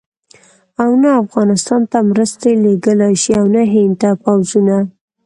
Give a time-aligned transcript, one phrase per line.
[0.81, 4.77] او نه افغانستان ته مرستې لېږلای شي او نه هند ته پوځونه.